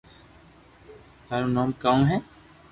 [1.27, 2.17] ٿارو نوم ڪاؤ ھي